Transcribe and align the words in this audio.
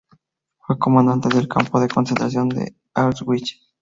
Fue 0.65 0.79
comandante 0.79 1.29
del 1.29 1.47
campo 1.47 1.79
de 1.79 1.87
concentración 1.87 2.49
de 2.49 2.75
Auschwitz. 2.95 3.59